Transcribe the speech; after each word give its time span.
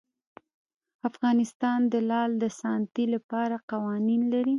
افغانستان 1.09 1.79
د 1.91 1.95
لعل 2.09 2.31
د 2.39 2.45
ساتنې 2.59 3.05
لپاره 3.15 3.55
قوانین 3.71 4.21
لري. 4.33 4.49